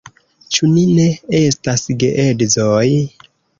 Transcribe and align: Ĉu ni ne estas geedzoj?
Ĉu 0.55 0.69
ni 0.77 0.85
ne 0.99 1.05
estas 1.41 1.85
geedzoj? 2.05 2.83